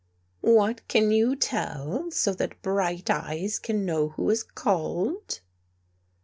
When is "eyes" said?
3.11-3.59